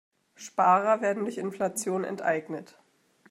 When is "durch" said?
1.25-1.37